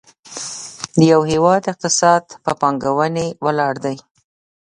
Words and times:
د 0.97 0.99
یو 1.11 1.21
هېواد 1.31 1.63
اقتصاد 1.71 2.23
په 2.43 2.51
پانګونې 2.61 3.27
ولاړ 3.45 3.73
دی. 3.85 3.97